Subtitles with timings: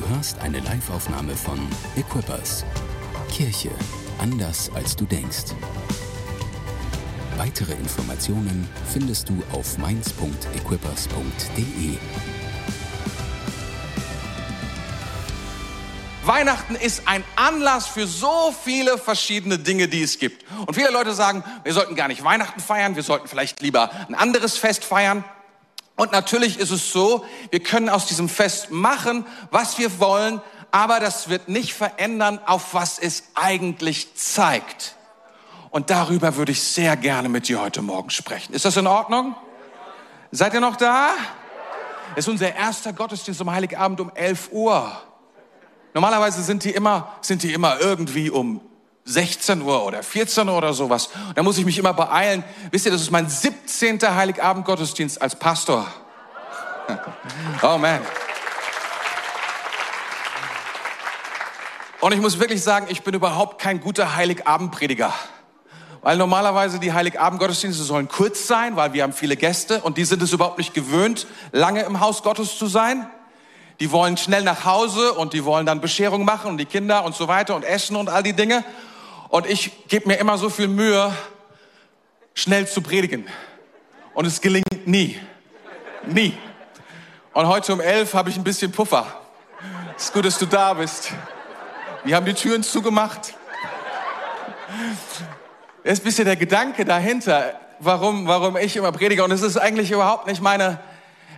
[0.00, 1.58] Du hörst eine Live-Aufnahme von
[1.94, 2.64] Equippers.
[3.30, 3.70] Kirche
[4.18, 5.52] anders als du denkst.
[7.36, 11.98] Weitere Informationen findest du auf mainz.equippers.de.
[16.24, 20.46] Weihnachten ist ein Anlass für so viele verschiedene Dinge, die es gibt.
[20.66, 24.14] Und viele Leute sagen, wir sollten gar nicht Weihnachten feiern, wir sollten vielleicht lieber ein
[24.14, 25.24] anderes Fest feiern.
[26.00, 30.98] Und natürlich ist es so, wir können aus diesem Fest machen, was wir wollen, aber
[30.98, 34.94] das wird nicht verändern, auf was es eigentlich zeigt.
[35.68, 38.54] Und darüber würde ich sehr gerne mit dir heute Morgen sprechen.
[38.54, 39.34] Ist das in Ordnung?
[40.30, 41.10] Seid ihr noch da?
[42.16, 44.90] Es ist unser erster Gottesdienst um Heiligabend um 11 Uhr.
[45.92, 48.62] Normalerweise sind die immer, sind die immer irgendwie um
[49.04, 51.10] 16 Uhr oder 14 Uhr oder sowas.
[51.34, 52.44] Da muss ich mich immer beeilen.
[52.70, 54.00] Wisst ihr, das ist mein 17.
[54.02, 55.86] Heiligabend Gottesdienst als Pastor.
[57.62, 58.00] Oh man.
[62.00, 65.12] Und ich muss wirklich sagen, ich bin überhaupt kein guter Heiligabendprediger.
[66.02, 70.22] Weil normalerweise die Heiligabend-Gottesdienste sollen kurz sein, weil wir haben viele Gäste und die sind
[70.22, 73.06] es überhaupt nicht gewöhnt, lange im Haus Gottes zu sein.
[73.80, 77.14] Die wollen schnell nach Hause und die wollen dann Bescherung machen und die Kinder und
[77.14, 78.64] so weiter und essen und all die Dinge.
[79.30, 81.14] Und ich gebe mir immer so viel Mühe,
[82.34, 83.28] schnell zu predigen.
[84.12, 85.20] Und es gelingt nie.
[86.04, 86.36] Nie.
[87.32, 89.06] Und heute um elf habe ich ein bisschen Puffer.
[89.96, 91.12] Es ist gut, dass du da bist.
[92.02, 93.34] Wir haben die Türen zugemacht.
[95.84, 99.22] Das ist ein bisschen der Gedanke dahinter, warum, warum ich immer predige.
[99.22, 100.80] Und es ist eigentlich überhaupt nicht meine,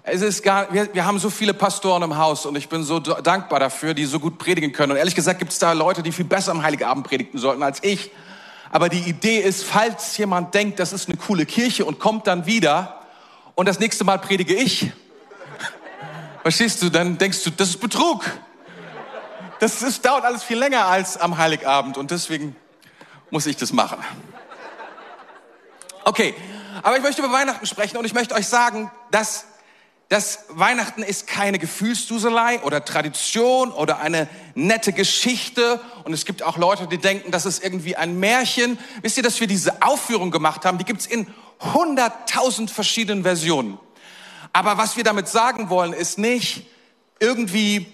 [0.05, 2.99] es ist gar, wir, wir haben so viele Pastoren im Haus und ich bin so
[2.99, 4.93] dankbar dafür, die so gut predigen können.
[4.93, 7.79] Und ehrlich gesagt gibt es da Leute, die viel besser am Heiligabend predigen sollten als
[7.85, 8.11] ich.
[8.73, 12.47] Aber die Idee ist, falls jemand denkt, das ist eine coole Kirche und kommt dann
[12.47, 13.01] wieder
[13.55, 14.91] und das nächste Mal predige ich,
[16.43, 18.25] verstehst du, dann denkst du, das ist Betrug.
[19.61, 22.57] Das ist, dauert alles viel länger als am Heiligabend und deswegen
[23.31, 23.99] muss ich das machen.
[26.05, 26.35] Okay,
[26.83, 29.47] aber ich möchte über Weihnachten sprechen und ich möchte euch sagen, dass
[30.13, 35.81] dass Weihnachten ist keine Gefühlsduselei oder Tradition oder eine nette Geschichte.
[36.05, 38.79] Und es gibt auch Leute, die denken, das ist irgendwie ein Märchen.
[39.01, 40.77] Wisst ihr, dass wir diese Aufführung gemacht haben?
[40.77, 41.27] Die gibt's in
[41.61, 43.79] hunderttausend verschiedenen Versionen.
[44.53, 46.67] Aber was wir damit sagen wollen, ist nicht
[47.19, 47.87] irgendwie,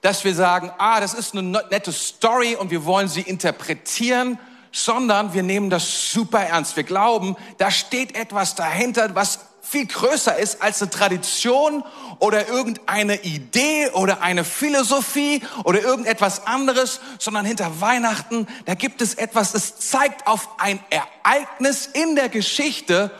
[0.00, 4.40] dass wir sagen, ah, das ist eine nette Story und wir wollen sie interpretieren,
[4.72, 6.74] sondern wir nehmen das super ernst.
[6.74, 11.84] Wir glauben, da steht etwas dahinter, was viel größer ist als eine Tradition
[12.18, 19.14] oder irgendeine Idee oder eine Philosophie oder irgendetwas anderes, sondern hinter Weihnachten, da gibt es
[19.14, 23.12] etwas, das zeigt auf ein Ereignis in der Geschichte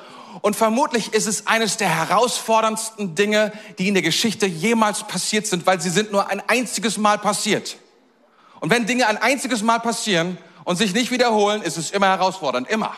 [0.42, 5.66] und vermutlich ist es eines der herausforderndsten Dinge, die in der Geschichte jemals passiert sind,
[5.66, 7.76] weil sie sind nur ein einziges Mal passiert.
[8.58, 12.68] Und wenn Dinge ein einziges Mal passieren und sich nicht wiederholen, ist es immer herausfordernd,
[12.68, 12.96] immer.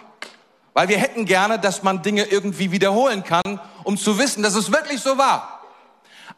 [0.75, 4.73] Weil wir hätten gerne, dass man Dinge irgendwie wiederholen kann, um zu wissen, dass es
[4.73, 5.61] wirklich so war.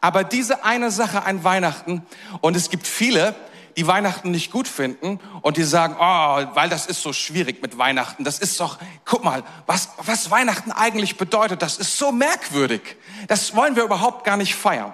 [0.01, 2.05] Aber diese eine Sache ein Weihnachten,
[2.41, 3.33] und es gibt viele,
[3.77, 7.77] die Weihnachten nicht gut finden und die sagen, oh, weil das ist so schwierig mit
[7.77, 8.23] Weihnachten.
[8.23, 12.81] Das ist doch, guck mal, was, was Weihnachten eigentlich bedeutet, das ist so merkwürdig.
[13.27, 14.93] Das wollen wir überhaupt gar nicht feiern.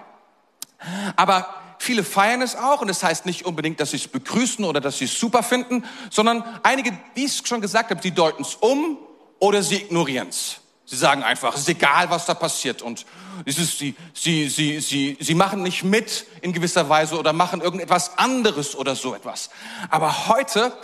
[1.15, 1.47] Aber
[1.77, 4.97] viele feiern es auch und das heißt nicht unbedingt, dass sie es begrüßen oder dass
[4.97, 8.55] sie es super finden, sondern einige, wie ich es schon gesagt habe, die deuten es
[8.55, 8.97] um
[9.41, 10.61] oder sie ignorieren es.
[10.85, 12.81] Sie sagen einfach, es ist egal, was da passiert.
[12.81, 13.05] Und
[13.45, 17.61] es ist, sie, sie, sie, sie, sie machen nicht mit in gewisser Weise oder machen
[17.61, 19.49] irgendetwas anderes oder so etwas.
[19.89, 20.77] Aber heute,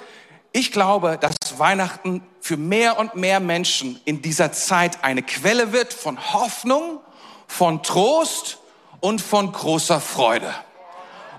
[0.54, 5.94] ich glaube, dass Weihnachten für mehr und mehr Menschen in dieser Zeit eine Quelle wird
[5.94, 7.00] von Hoffnung,
[7.46, 8.58] von Trost
[9.02, 10.52] und von großer Freude.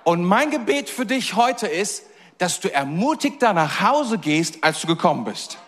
[0.05, 2.05] Und mein Gebet für dich heute ist,
[2.37, 5.59] dass du ermutigter nach Hause gehst, als du gekommen bist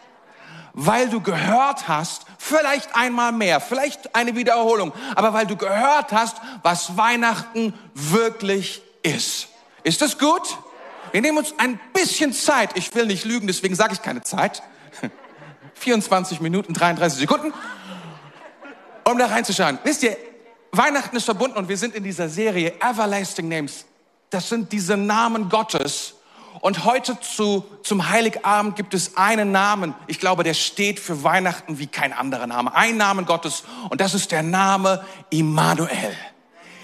[0.73, 6.37] weil du gehört hast, vielleicht einmal mehr, vielleicht eine Wiederholung, aber weil du gehört hast,
[6.63, 9.49] was Weihnachten wirklich ist.
[9.83, 10.59] Ist das gut?
[11.13, 12.77] Wir nehmen uns ein bisschen Zeit.
[12.77, 14.63] Ich will nicht lügen, deswegen sage ich keine Zeit.
[15.75, 17.53] 24 Minuten, 33 Sekunden,
[19.05, 19.79] um da reinzuschauen.
[19.83, 20.17] Wisst ihr,
[20.73, 23.85] Weihnachten ist verbunden und wir sind in dieser Serie Everlasting Names.
[24.29, 26.15] Das sind diese Namen Gottes,
[26.61, 29.95] und heute zu, zum Heiligabend gibt es einen Namen.
[30.09, 32.75] Ich glaube, der steht für Weihnachten wie kein anderer Name.
[32.75, 33.65] Ein Namen Gottes.
[33.89, 36.17] Und das ist der Name Immanuel.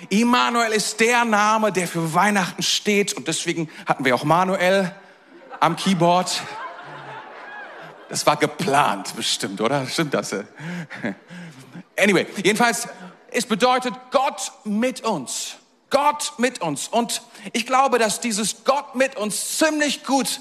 [0.09, 3.13] Immanuel ist der Name, der für Weihnachten steht.
[3.13, 4.95] Und deswegen hatten wir auch Manuel
[5.61, 6.43] am Keyboard.
[8.09, 9.87] Das war geplant, bestimmt, oder?
[9.87, 10.35] Stimmt das?
[11.99, 12.89] Anyway, jedenfalls,
[13.31, 15.57] es bedeutet Gott mit uns.
[15.91, 16.89] Gott mit uns.
[16.89, 17.23] Und
[17.53, 20.41] ich glaube, dass dieses Gott mit uns ziemlich gut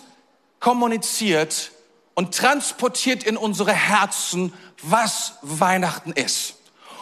[0.59, 1.71] kommuniziert
[2.15, 6.55] und transportiert in unsere Herzen, was Weihnachten ist.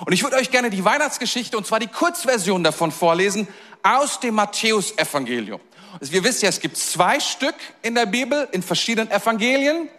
[0.05, 3.47] Und ich würde euch gerne die Weihnachtsgeschichte, und zwar die Kurzversion davon vorlesen,
[3.83, 5.61] aus dem Matthäusevangelium.
[5.99, 9.89] Also wir wissen ja, es gibt zwei Stück in der Bibel, in verschiedenen Evangelien.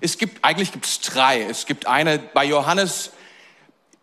[0.00, 1.42] Es gibt, eigentlich gibt es drei.
[1.42, 3.10] Es gibt eine bei Johannes,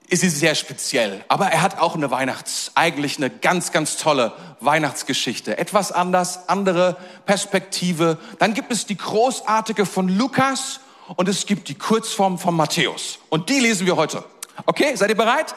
[0.10, 1.24] ist sie sehr speziell.
[1.28, 5.58] Aber er hat auch eine Weihnachts, eigentlich eine ganz, ganz tolle Weihnachtsgeschichte.
[5.58, 8.18] Etwas anders, andere Perspektive.
[8.40, 10.80] Dann gibt es die großartige von Lukas
[11.16, 13.20] und es gibt die Kurzform von Matthäus.
[13.30, 14.24] Und die lesen wir heute.
[14.66, 15.54] Okay, seid ihr bereit?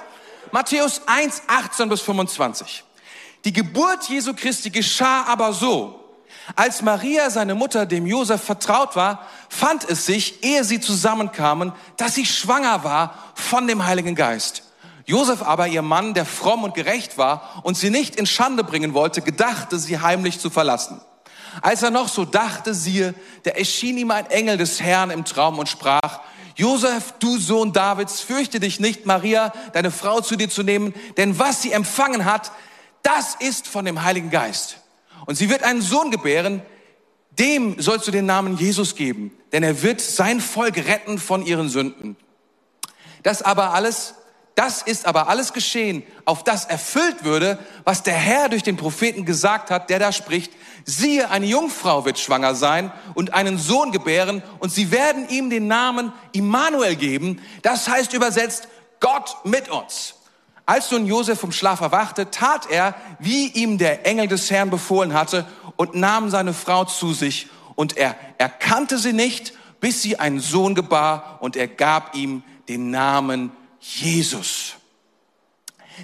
[0.53, 2.85] Matthäus 1, 18 bis 25.
[3.45, 6.02] Die Geburt Jesu Christi geschah aber so.
[6.57, 12.15] Als Maria, seine Mutter, dem Josef vertraut war, fand es sich, ehe sie zusammenkamen, dass
[12.15, 14.65] sie schwanger war von dem Heiligen Geist.
[15.05, 18.95] Josef aber, ihr Mann, der fromm und gerecht war und sie nicht in Schande bringen
[18.95, 21.01] wollte, gedachte, sie heimlich zu verlassen.
[21.61, 25.59] Als er noch so dachte, siehe, da erschien ihm ein Engel des Herrn im Traum
[25.59, 26.21] und sprach,
[26.57, 31.39] Josef, du Sohn Davids, fürchte dich nicht, Maria, deine Frau zu dir zu nehmen, denn
[31.39, 32.53] was sie empfangen hat,
[33.03, 34.82] das ist von dem Heiligen Geist.
[35.27, 36.63] Und sie wird einen Sohn gebären,
[37.39, 41.69] dem sollst du den Namen Jesus geben, denn er wird sein Volk retten von ihren
[41.69, 42.17] Sünden.
[43.23, 44.15] Das aber alles,
[44.55, 49.25] das ist aber alles geschehen, auf das erfüllt würde, was der Herr durch den Propheten
[49.25, 50.53] gesagt hat, der da spricht,
[50.85, 55.69] siehe, eine Jungfrau wird schwanger sein und einen Sohn gebären und sie werden ihm den
[55.69, 57.41] Namen Immanuel geben.
[57.63, 58.69] Das heißt übersetzt,
[59.01, 60.17] Gott mit uns.
[60.65, 65.13] Als nun Josef vom Schlaf erwachte, tat er, wie ihm der Engel des Herrn befohlen
[65.13, 70.41] hatte und nahm seine Frau zu sich und er erkannte sie nicht, bis sie einen
[70.41, 73.51] Sohn gebar und er gab ihm den Namen
[73.81, 74.75] Jesus.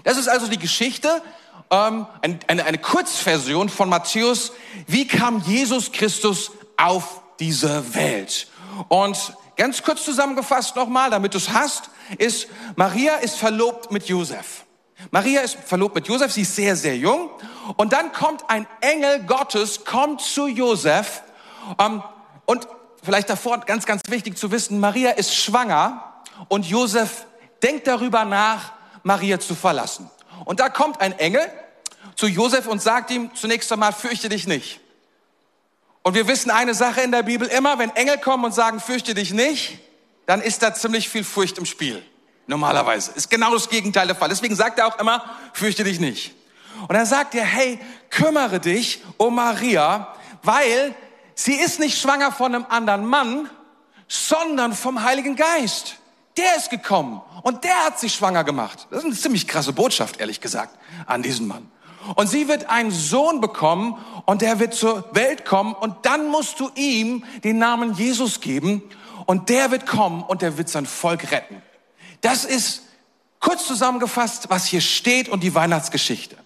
[0.03, 1.23] Das ist also die Geschichte,
[1.71, 2.07] ähm,
[2.47, 4.53] eine, eine Kurzversion von Matthäus.
[4.87, 8.49] Wie kam Jesus Christus auf diese Welt?
[8.89, 14.65] Und ganz kurz zusammengefasst nochmal, damit du es hast ist, Maria ist verlobt mit Josef.
[15.11, 17.31] Maria ist verlobt mit Josef, sie ist sehr, sehr jung.
[17.77, 21.23] Und dann kommt ein Engel Gottes, kommt zu Josef.
[21.79, 22.03] Ähm,
[22.47, 22.67] und
[23.03, 27.27] vielleicht davor ganz, ganz wichtig zu wissen, Maria ist schwanger und Josef
[27.63, 28.73] denkt darüber nach,
[29.03, 30.11] Maria zu verlassen.
[30.45, 31.43] Und da kommt ein Engel
[32.17, 34.81] zu Josef und sagt ihm zunächst einmal, fürchte dich nicht.
[36.03, 39.15] Und wir wissen eine Sache in der Bibel immer, wenn Engel kommen und sagen, fürchte
[39.15, 39.79] dich nicht,
[40.27, 42.03] dann ist da ziemlich viel Furcht im Spiel.
[42.47, 43.13] Normalerweise.
[43.13, 44.29] Ist genau das Gegenteil der Fall.
[44.31, 46.35] Deswegen sagt er auch immer, fürchte dich nicht.
[46.83, 47.79] Und dann sagt er, hey,
[48.11, 50.95] kümmere dich um Maria, weil
[51.35, 53.51] sie ist nicht schwanger von einem anderen Mann,
[54.07, 55.97] sondern vom Heiligen Geist.
[56.37, 58.87] Der ist gekommen und der hat sie schwanger gemacht.
[58.91, 61.71] Das ist eine ziemlich krasse Botschaft, ehrlich gesagt, an diesen Mann.
[62.15, 63.97] Und sie wird einen Sohn bekommen
[64.27, 68.83] und der wird zur Welt kommen und dann musst du ihm den Namen Jesus geben
[69.27, 71.63] und der wird kommen und der wird sein Volk retten.
[72.21, 72.83] Das ist
[73.41, 76.37] kurz zusammengefasst, was hier steht und die Weihnachtsgeschichte.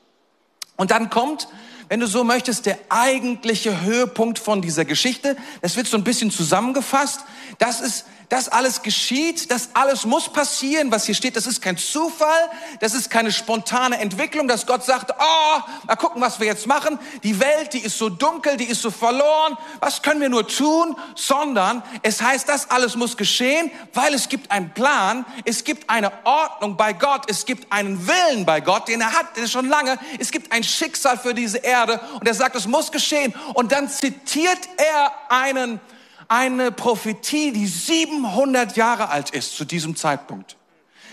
[0.76, 1.48] Und dann kommt,
[1.88, 5.36] wenn du so möchtest, der eigentliche Höhepunkt von dieser Geschichte.
[5.60, 7.20] Das wird so ein bisschen zusammengefasst.
[7.58, 11.36] Das ist das alles geschieht, das alles muss passieren, was hier steht.
[11.36, 12.50] Das ist kein Zufall,
[12.80, 16.98] das ist keine spontane Entwicklung, dass Gott sagt, oh, mal gucken, was wir jetzt machen.
[17.24, 19.58] Die Welt, die ist so dunkel, die ist so verloren.
[19.80, 20.96] Was können wir nur tun?
[21.14, 26.10] Sondern es heißt, das alles muss geschehen, weil es gibt einen Plan, es gibt eine
[26.24, 29.68] Ordnung bei Gott, es gibt einen Willen bei Gott, den er hat, den er schon
[29.68, 29.98] lange.
[30.18, 33.34] Es gibt ein Schicksal für diese Erde und er sagt, es muss geschehen.
[33.52, 35.80] Und dann zitiert er einen
[36.32, 40.56] eine Prophetie, die 700 Jahre alt ist zu diesem Zeitpunkt.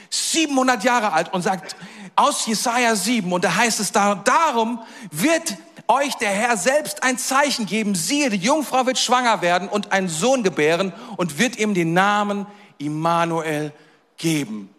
[0.10, 1.76] 700 Jahre alt und sagt
[2.16, 4.80] aus Jesaja 7 und da heißt es da, darum
[5.12, 5.58] wird
[5.88, 7.96] euch der Herr selbst ein Zeichen geben.
[7.96, 12.46] Siehe, die Jungfrau wird schwanger werden und einen Sohn gebären und wird ihm den Namen
[12.78, 13.74] Immanuel
[14.16, 14.74] geben.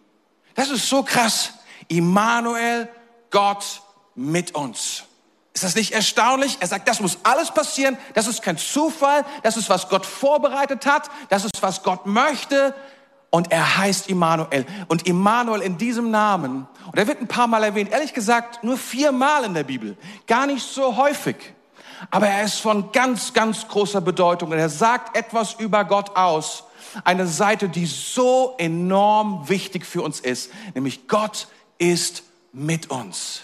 [0.55, 1.53] Das ist so krass.
[1.87, 2.89] Immanuel,
[3.29, 3.83] Gott
[4.15, 5.03] mit uns.
[5.53, 6.57] Ist das nicht erstaunlich?
[6.61, 7.97] Er sagt, das muss alles passieren.
[8.13, 9.25] Das ist kein Zufall.
[9.43, 11.09] Das ist, was Gott vorbereitet hat.
[11.29, 12.73] Das ist, was Gott möchte.
[13.29, 14.65] Und er heißt Immanuel.
[14.87, 18.77] Und Immanuel in diesem Namen, und er wird ein paar Mal erwähnt, ehrlich gesagt nur
[18.77, 19.97] viermal in der Bibel.
[20.27, 21.35] Gar nicht so häufig.
[22.09, 24.51] Aber er ist von ganz, ganz großer Bedeutung.
[24.51, 26.63] Und er sagt etwas über Gott aus.
[27.03, 30.51] Eine Seite, die so enorm wichtig für uns ist.
[30.73, 33.43] Nämlich Gott ist mit uns.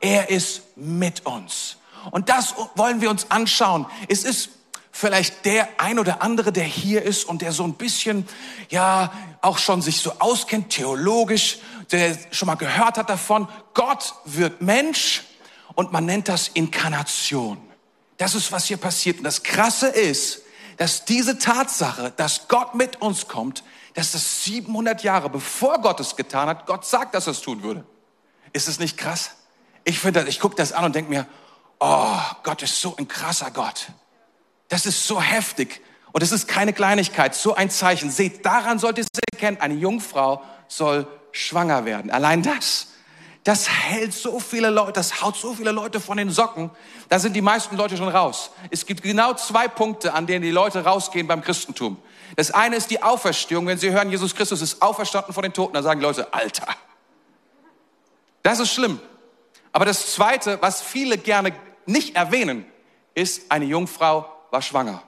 [0.00, 1.76] Er ist mit uns.
[2.10, 3.86] Und das wollen wir uns anschauen.
[4.08, 4.50] Es ist
[4.92, 8.26] vielleicht der ein oder andere, der hier ist und der so ein bisschen,
[8.70, 11.58] ja, auch schon sich so auskennt, theologisch,
[11.90, 15.22] der schon mal gehört hat davon, Gott wird Mensch
[15.74, 17.58] und man nennt das Inkarnation.
[18.16, 19.18] Das ist, was hier passiert.
[19.18, 20.42] Und das Krasse ist,
[20.76, 23.62] dass diese Tatsache, dass Gott mit uns kommt,
[23.94, 27.62] dass das 700 Jahre bevor Gott es getan hat, Gott sagt, dass er es tun
[27.62, 27.84] würde.
[28.52, 29.32] Ist es nicht krass?
[29.88, 31.26] Ich finde, ich gucke das an und denke mir,
[31.80, 33.86] oh, Gott ist so ein krasser Gott.
[34.68, 35.80] Das ist so heftig.
[36.12, 38.10] Und es ist keine Kleinigkeit, so ein Zeichen.
[38.10, 42.10] Seht, daran sollt ihr es erkennen, eine Jungfrau soll schwanger werden.
[42.10, 42.88] Allein das,
[43.44, 46.70] das hält so viele Leute, das haut so viele Leute von den Socken.
[47.08, 48.50] Da sind die meisten Leute schon raus.
[48.70, 51.96] Es gibt genau zwei Punkte, an denen die Leute rausgehen beim Christentum.
[52.36, 53.66] Das eine ist die Auferstehung.
[53.66, 56.66] Wenn sie hören, Jesus Christus ist auferstanden von den Toten, dann sagen die Leute, Alter.
[58.42, 59.00] Das ist schlimm.
[59.78, 61.52] Aber das zweite, was viele gerne
[61.86, 62.66] nicht erwähnen,
[63.14, 65.04] ist, eine Jungfrau war schwanger.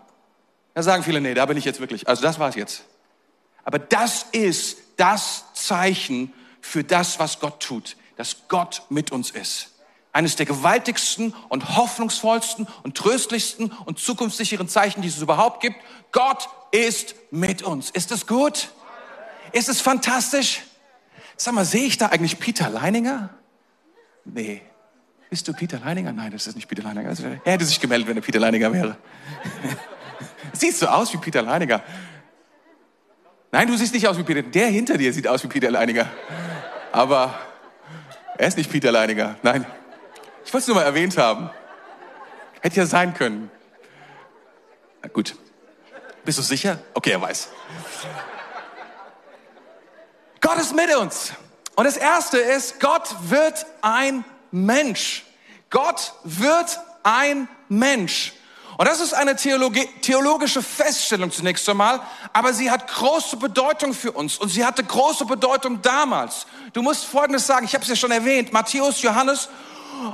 [0.74, 2.06] Da sagen viele, nee, da bin ich jetzt wirklich.
[2.06, 2.84] Also das war es jetzt.
[3.64, 9.70] Aber das ist das Zeichen für das, was Gott tut, dass Gott mit uns ist.
[10.12, 15.78] Eines der gewaltigsten und hoffnungsvollsten und tröstlichsten und zukunftssicheren Zeichen, die es überhaupt gibt.
[16.12, 17.90] Gott ist mit uns.
[17.90, 18.68] Ist es gut?
[19.50, 20.62] Ist es fantastisch?
[21.36, 23.30] Sag mal, sehe ich da eigentlich Peter Leininger?
[24.32, 24.62] Nee.
[25.28, 26.12] Bist du Peter Leininger?
[26.12, 27.14] Nein, das ist nicht Peter Leininger.
[27.44, 28.96] Er hätte sich gemeldet, wenn er Peter Leininger wäre.
[30.52, 31.82] Siehst du aus wie Peter Leininger?
[33.52, 34.42] Nein, du siehst nicht aus wie Peter.
[34.42, 36.08] Der hinter dir sieht aus wie Peter Leininger.
[36.92, 37.34] Aber
[38.38, 39.36] er ist nicht Peter Leininger.
[39.42, 39.66] Nein.
[40.44, 41.50] Ich wollte es nur mal erwähnt haben.
[42.60, 43.50] Hätte ja sein können.
[45.02, 45.36] Na gut.
[46.24, 46.78] Bist du sicher?
[46.94, 47.48] Okay, er weiß.
[50.40, 51.32] Gott ist mit uns.
[51.76, 55.24] Und das erste ist, Gott wird ein Mensch.
[55.70, 58.32] Gott wird ein Mensch.
[58.80, 62.00] Und das ist eine Theologie, theologische Feststellung zunächst einmal,
[62.32, 66.46] aber sie hat große Bedeutung für uns und sie hatte große Bedeutung damals.
[66.72, 69.50] Du musst Folgendes sagen, ich habe es ja schon erwähnt, Matthäus, Johannes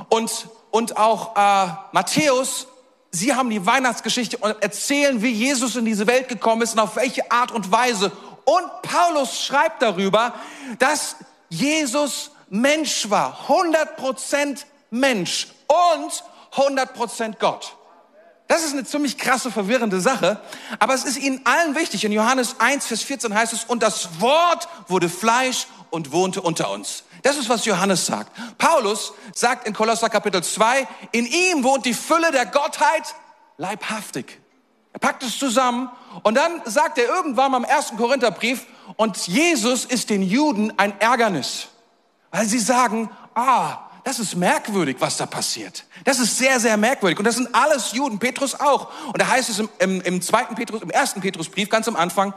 [0.08, 2.66] und, und auch äh, Matthäus,
[3.12, 6.96] sie haben die Weihnachtsgeschichte und erzählen, wie Jesus in diese Welt gekommen ist und auf
[6.96, 8.10] welche Art und Weise.
[8.44, 10.34] Und Paulus schreibt darüber,
[10.80, 11.14] dass
[11.48, 16.24] Jesus Mensch war, 100% Mensch und
[16.54, 17.76] 100% Gott.
[18.48, 20.40] Das ist eine ziemlich krasse, verwirrende Sache,
[20.78, 22.04] aber es ist ihnen allen wichtig.
[22.04, 26.70] In Johannes 1, Vers 14 heißt es, und das Wort wurde Fleisch und wohnte unter
[26.70, 27.02] uns.
[27.22, 28.30] Das ist, was Johannes sagt.
[28.56, 33.14] Paulus sagt in Kolosser Kapitel 2, in ihm wohnt die Fülle der Gottheit
[33.56, 34.38] leibhaftig.
[34.92, 35.90] Er packt es zusammen
[36.22, 38.64] und dann sagt er irgendwann mal im ersten Korintherbrief,
[38.96, 41.68] und Jesus ist den Juden ein Ärgernis,
[42.30, 45.84] weil sie sagen, ah, das ist merkwürdig, was da passiert.
[46.04, 47.18] Das ist sehr, sehr merkwürdig.
[47.18, 48.92] Und das sind alles Juden, Petrus auch.
[49.06, 52.32] Und da heißt es im, im, im zweiten Petrus, im ersten Petrusbrief, ganz am Anfang,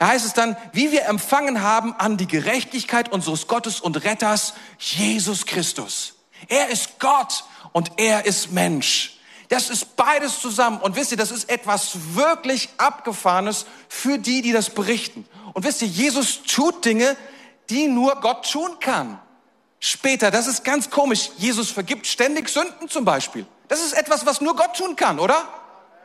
[0.00, 4.54] da heißt es dann, wie wir empfangen haben an die Gerechtigkeit unseres Gottes und Retters,
[4.78, 6.14] Jesus Christus.
[6.48, 9.13] Er ist Gott und er ist Mensch.
[9.48, 10.80] Das ist beides zusammen.
[10.80, 15.26] Und wisst ihr, das ist etwas wirklich Abgefahrenes für die, die das berichten.
[15.52, 17.16] Und wisst ihr, Jesus tut Dinge,
[17.70, 19.20] die nur Gott tun kann.
[19.80, 21.30] Später, das ist ganz komisch.
[21.36, 23.46] Jesus vergibt ständig Sünden zum Beispiel.
[23.68, 25.46] Das ist etwas, was nur Gott tun kann, oder?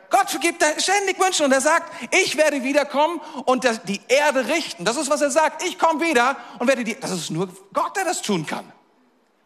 [0.10, 4.84] Gott vergibt ständig Wünsche und er sagt, ich werde wiederkommen und die Erde richten.
[4.84, 5.64] Das ist, was er sagt.
[5.64, 8.72] Ich komme wieder und werde die, das ist nur Gott, der das tun kann.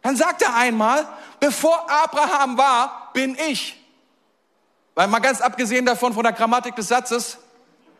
[0.02, 1.06] Dann sagt er einmal,
[1.40, 3.83] bevor Abraham war, bin ich.
[4.94, 7.38] Weil mal ganz abgesehen davon, von der Grammatik des Satzes,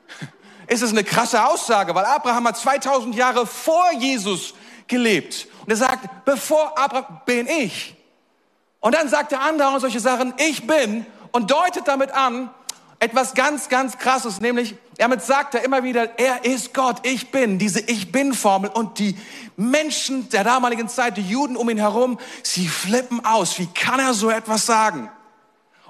[0.67, 4.55] ist es eine krasse Aussage, weil Abraham hat 2000 Jahre vor Jesus
[4.87, 5.49] gelebt.
[5.63, 7.97] Und er sagt, bevor Abraham bin ich.
[8.81, 12.51] Und dann sagt der andere solche Sachen, ich bin und deutet damit an,
[13.01, 17.59] etwas ganz, ganz krasses, nämlich damit sagt er immer wieder, er ist Gott, ich bin,
[17.59, 19.19] diese Ich bin-Formel und die
[19.57, 23.59] Menschen der damaligen Zeit, die Juden um ihn herum, sie flippen aus.
[23.59, 25.11] Wie kann er so etwas sagen?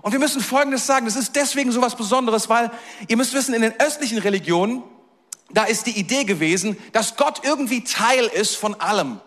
[0.04, 2.70] Und wir müssen Folgendes sagen, das ist deswegen so was Besonderes, weil
[3.08, 4.82] ihr müsst wissen, in den östlichen Religionen,
[5.50, 9.18] da ist die Idee gewesen, dass Gott irgendwie Teil ist von allem.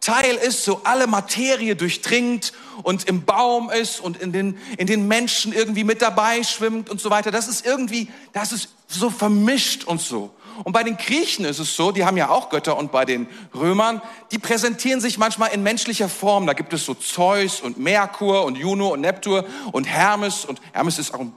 [0.00, 5.08] Teil ist, so alle Materie durchdringt und im Baum ist und in den, in den
[5.08, 7.30] Menschen irgendwie mit dabei schwimmt und so weiter.
[7.30, 10.34] Das ist irgendwie, das ist so vermischt und so.
[10.64, 13.26] Und bei den Griechen ist es so, die haben ja auch Götter und bei den
[13.54, 16.46] Römern, die präsentieren sich manchmal in menschlicher Form.
[16.46, 20.98] Da gibt es so Zeus und Merkur und Juno und Neptur und Hermes und Hermes
[20.98, 21.32] ist auch ein,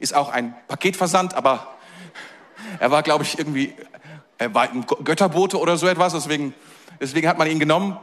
[0.00, 1.66] ist auch ein Paketversand, aber
[2.78, 3.74] er war, glaube ich, irgendwie,
[4.38, 6.54] er war ein Götterbote oder so etwas, deswegen,
[7.00, 7.98] deswegen hat man ihn genommen.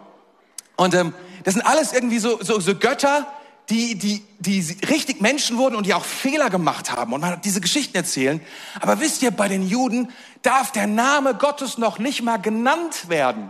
[0.76, 1.14] Und ähm,
[1.44, 3.26] das sind alles irgendwie so, so, so Götter,
[3.70, 7.14] die, die, die richtig Menschen wurden und die auch Fehler gemacht haben.
[7.14, 8.42] Und man hat diese Geschichten erzählen.
[8.80, 13.50] Aber wisst ihr, bei den Juden darf der Name Gottes noch nicht mal genannt werden.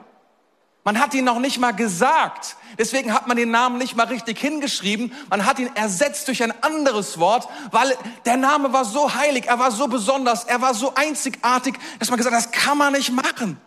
[0.87, 2.55] Man hat ihn noch nicht mal gesagt.
[2.79, 5.11] Deswegen hat man den Namen nicht mal richtig hingeschrieben.
[5.29, 7.93] Man hat ihn ersetzt durch ein anderes Wort, weil
[8.25, 12.17] der Name war so heilig, er war so besonders, er war so einzigartig, dass man
[12.17, 13.59] gesagt hat, das kann man nicht machen.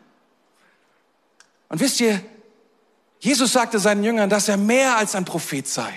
[1.69, 2.25] Und wisst ihr,
[3.19, 5.93] Jesus sagte seinen Jüngern, dass er mehr als ein Prophet sei,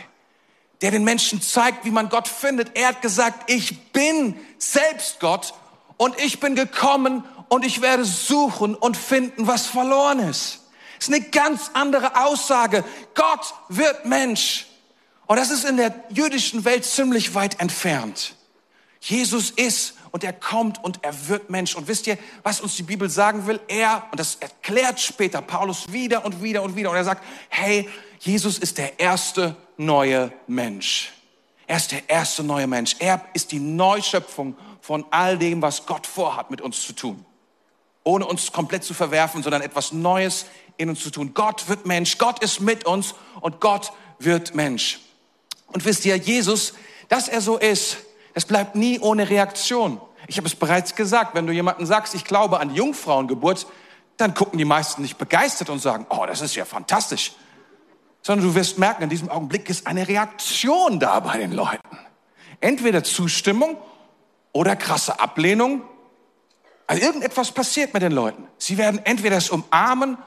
[0.83, 2.77] der den Menschen zeigt, wie man Gott findet.
[2.77, 5.53] Er hat gesagt, ich bin selbst Gott
[5.95, 10.59] und ich bin gekommen und ich werde suchen und finden, was verloren ist.
[10.97, 12.83] Das ist eine ganz andere Aussage.
[13.15, 14.67] Gott wird Mensch.
[15.25, 18.35] Und das ist in der jüdischen Welt ziemlich weit entfernt.
[18.99, 21.75] Jesus ist und er kommt und er wird Mensch.
[21.75, 23.61] Und wisst ihr, was uns die Bibel sagen will?
[23.69, 27.89] Er, und das erklärt später Paulus wieder und wieder und wieder, und er sagt, hey,
[28.23, 31.11] Jesus ist der erste neue Mensch.
[31.67, 32.95] Er ist der erste neue Mensch.
[32.99, 37.25] Er ist die Neuschöpfung von all dem, was Gott vorhat, mit uns zu tun.
[38.05, 40.45] Ohne uns komplett zu verwerfen, sondern etwas Neues
[40.77, 41.33] in uns zu tun.
[41.33, 45.01] Gott wird Mensch, Gott ist mit uns und Gott wird Mensch.
[45.67, 46.75] Und wisst ihr, Jesus,
[47.09, 47.97] dass er so ist,
[48.33, 49.99] es bleibt nie ohne Reaktion.
[50.27, 53.67] Ich habe es bereits gesagt, wenn du jemanden sagst, ich glaube an die Jungfrauengeburt,
[54.15, 57.33] dann gucken die meisten nicht begeistert und sagen, oh, das ist ja fantastisch.
[58.23, 61.99] Sondern du wirst merken, in diesem Augenblick ist eine Reaktion da bei den Leuten.
[62.59, 63.77] Entweder Zustimmung
[64.53, 65.83] oder krasse Ablehnung.
[66.87, 68.47] Also irgendetwas passiert mit den Leuten.
[68.57, 70.17] Sie werden entweder es umarmen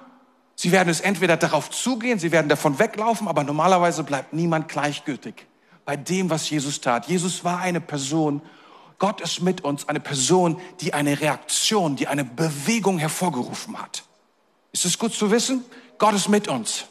[0.58, 5.46] Sie werden es entweder darauf zugehen, sie werden davon weglaufen, aber normalerweise bleibt niemand gleichgültig
[5.84, 7.06] bei dem, was Jesus tat.
[7.06, 8.40] Jesus war eine Person,
[8.98, 14.04] Gott ist mit uns, eine Person, die eine Reaktion, die eine Bewegung hervorgerufen hat.
[14.72, 15.62] Ist es gut zu wissen?
[15.98, 16.86] Gott ist mit uns.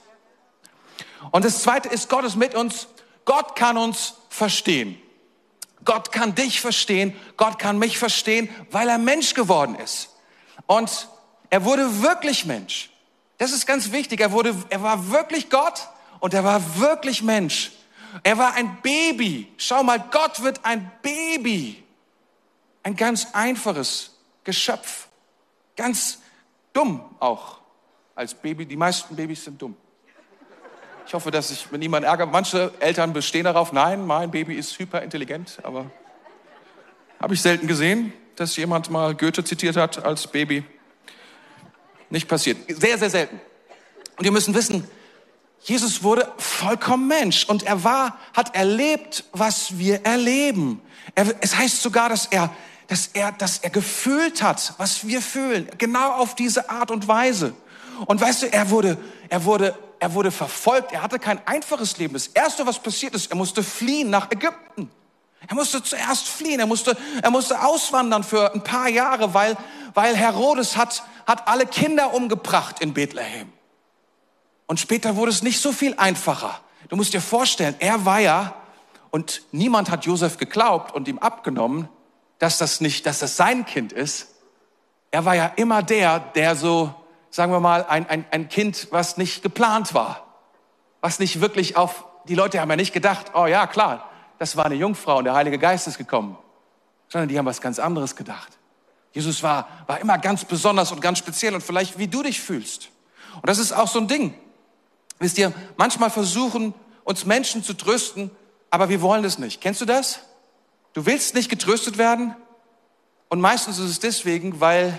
[1.31, 2.87] Und das Zweite ist, Gott ist mit uns.
[3.25, 5.01] Gott kann uns verstehen.
[5.83, 7.15] Gott kann dich verstehen.
[7.37, 10.09] Gott kann mich verstehen, weil er Mensch geworden ist.
[10.67, 11.07] Und
[11.49, 12.89] er wurde wirklich Mensch.
[13.37, 14.19] Das ist ganz wichtig.
[14.19, 15.87] Er wurde, er war wirklich Gott
[16.19, 17.71] und er war wirklich Mensch.
[18.23, 19.51] Er war ein Baby.
[19.57, 21.83] Schau mal, Gott wird ein Baby.
[22.83, 24.11] Ein ganz einfaches
[24.43, 25.07] Geschöpf.
[25.75, 26.19] Ganz
[26.73, 27.59] dumm auch
[28.15, 28.65] als Baby.
[28.65, 29.75] Die meisten Babys sind dumm.
[31.07, 32.27] Ich hoffe, dass ich mit niemandem ärgere.
[32.27, 35.91] Manche Eltern bestehen darauf, nein, mein Baby ist hyperintelligent, aber
[37.19, 40.63] habe ich selten gesehen, dass jemand mal Goethe zitiert hat als Baby.
[42.09, 42.57] Nicht passiert.
[42.67, 43.39] Sehr, sehr selten.
[44.17, 44.87] Und wir müssen wissen,
[45.61, 50.81] Jesus wurde vollkommen Mensch und er war, hat erlebt, was wir erleben.
[51.15, 52.53] Er, es heißt sogar, dass er,
[52.87, 55.69] dass er, dass er gefühlt hat, was wir fühlen.
[55.77, 57.53] Genau auf diese Art und Weise.
[58.05, 58.97] Und weißt du, er wurde,
[59.29, 60.91] er wurde, er wurde verfolgt.
[60.91, 62.13] Er hatte kein einfaches Leben.
[62.13, 64.89] Das erste, was passiert ist, er musste fliehen nach Ägypten.
[65.47, 66.59] Er musste zuerst fliehen.
[66.59, 69.57] Er musste, er musste auswandern für ein paar Jahre, weil,
[69.93, 73.51] weil Herodes hat, hat alle Kinder umgebracht in Bethlehem.
[74.67, 76.59] Und später wurde es nicht so viel einfacher.
[76.89, 78.55] Du musst dir vorstellen, er war ja,
[79.11, 81.87] und niemand hat Josef geglaubt und ihm abgenommen,
[82.39, 84.27] dass das nicht, dass das sein Kind ist.
[85.11, 86.93] Er war ja immer der, der so,
[87.35, 90.25] sagen wir mal, ein, ein, ein Kind, was nicht geplant war.
[91.01, 94.67] Was nicht wirklich auf, die Leute haben ja nicht gedacht, oh ja, klar, das war
[94.67, 96.37] eine Jungfrau und der Heilige Geist ist gekommen.
[97.09, 98.57] Sondern die haben was ganz anderes gedacht.
[99.11, 102.89] Jesus war, war immer ganz besonders und ganz speziell und vielleicht wie du dich fühlst.
[103.33, 104.33] Und das ist auch so ein Ding.
[105.19, 108.31] Wisst ihr, manchmal versuchen uns Menschen zu trösten,
[108.69, 109.59] aber wir wollen es nicht.
[109.59, 110.21] Kennst du das?
[110.93, 112.33] Du willst nicht getröstet werden
[113.27, 114.97] und meistens ist es deswegen, weil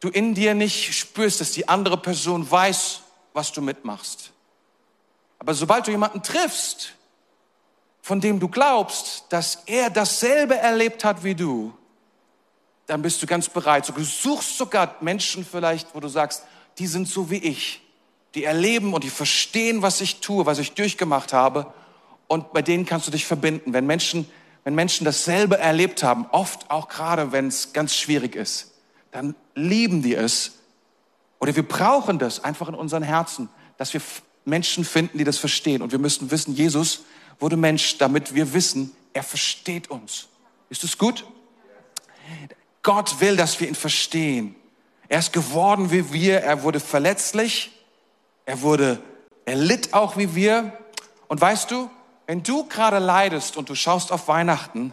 [0.00, 3.00] du in dir nicht spürst, dass die andere Person weiß,
[3.32, 4.32] was du mitmachst.
[5.38, 6.94] Aber sobald du jemanden triffst,
[8.02, 11.72] von dem du glaubst, dass er dasselbe erlebt hat wie du,
[12.86, 13.88] dann bist du ganz bereit.
[13.88, 16.44] Du suchst sogar Menschen vielleicht, wo du sagst,
[16.78, 17.82] die sind so wie ich.
[18.34, 21.72] Die erleben und die verstehen, was ich tue, was ich durchgemacht habe.
[22.26, 23.72] Und bei denen kannst du dich verbinden.
[23.72, 24.28] Wenn Menschen,
[24.64, 28.72] wenn Menschen dasselbe erlebt haben, oft auch gerade, wenn es ganz schwierig ist,
[29.12, 30.52] dann lieben die es.
[31.38, 34.02] Oder wir brauchen das einfach in unseren Herzen, dass wir
[34.44, 35.82] Menschen finden, die das verstehen.
[35.82, 37.04] Und wir müssen wissen, Jesus
[37.38, 40.28] wurde Mensch, damit wir wissen, er versteht uns.
[40.68, 41.24] Ist es gut?
[42.82, 44.54] Gott will, dass wir ihn verstehen.
[45.08, 47.72] Er ist geworden wie wir, er wurde verletzlich,
[48.46, 49.02] er wurde,
[49.44, 50.72] er litt auch wie wir.
[51.26, 51.90] Und weißt du,
[52.26, 54.92] wenn du gerade leidest und du schaust auf Weihnachten,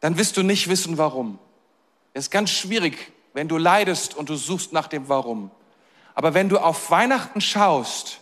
[0.00, 1.38] dann wirst du nicht wissen, warum.
[2.14, 5.50] Es ist ganz schwierig, wenn du leidest und du suchst nach dem Warum.
[6.14, 8.20] Aber wenn du auf Weihnachten schaust,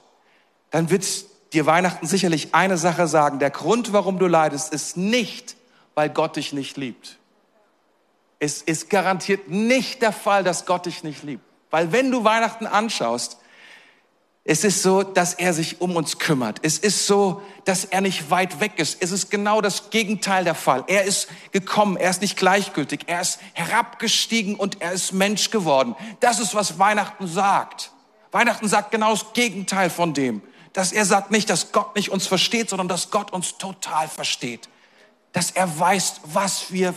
[0.71, 1.05] dann wird
[1.53, 3.39] dir Weihnachten sicherlich eine Sache sagen.
[3.39, 5.57] Der Grund, warum du leidest, ist nicht,
[5.95, 7.19] weil Gott dich nicht liebt.
[8.39, 11.43] Es ist garantiert nicht der Fall, dass Gott dich nicht liebt.
[11.71, 13.39] Weil wenn du Weihnachten anschaust,
[14.51, 16.61] Es ist so, dass er sich um uns kümmert.
[16.63, 18.97] Es ist so, dass er nicht weit weg ist.
[19.03, 20.85] Es ist genau das Gegenteil der Fall.
[20.87, 25.95] Er ist gekommen, er ist nicht gleichgültig, er ist herabgestiegen und er ist Mensch geworden.
[26.21, 27.91] Das ist, was Weihnachten sagt.
[28.33, 30.41] Weihnachten sagt genau das Gegenteil von dem.
[30.73, 34.71] Dass er sagt nicht, dass Gott nicht uns versteht, sondern dass Gott uns total versteht.
[35.35, 36.95] Dass er weiß, was wir,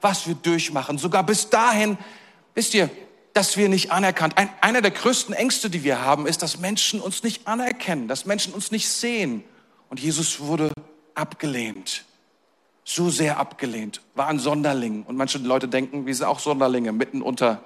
[0.00, 0.96] was wir durchmachen.
[0.96, 1.98] Sogar bis dahin,
[2.54, 2.88] wisst ihr,
[3.34, 4.38] dass wir nicht anerkannt.
[4.38, 8.24] Ein, einer der größten Ängste, die wir haben, ist, dass Menschen uns nicht anerkennen, dass
[8.24, 9.44] Menschen uns nicht sehen.
[9.90, 10.72] Und Jesus wurde
[11.14, 12.04] abgelehnt.
[12.84, 15.02] So sehr abgelehnt, war ein Sonderling.
[15.04, 17.62] Und manche Leute denken, wir sind auch Sonderlinge, mitten unter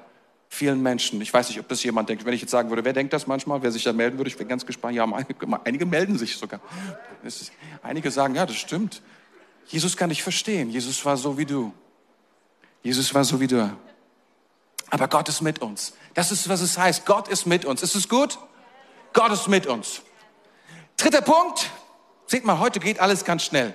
[0.49, 1.21] vielen Menschen.
[1.21, 2.25] Ich weiß nicht, ob das jemand denkt.
[2.25, 4.39] Wenn ich jetzt sagen würde, wer denkt das manchmal, wer sich da melden würde, ich
[4.39, 4.97] bin ganz gespannt.
[4.97, 5.07] Ja,
[5.65, 6.61] einige melden sich sogar.
[7.83, 9.03] einige sagen, ja, das stimmt.
[9.67, 10.71] Jesus kann dich verstehen.
[10.71, 11.75] Jesus war so wie du.
[12.83, 13.71] Jesus war so wie du.
[14.91, 15.95] Aber Gott ist mit uns.
[16.15, 17.05] Das ist, was es heißt.
[17.07, 17.83] Gott ist mit uns.
[17.83, 18.39] Ist es gut?
[19.13, 20.03] Gott ist mit uns.
[20.97, 21.71] Dritter Punkt.
[22.27, 23.75] Seht mal, heute geht alles ganz schnell.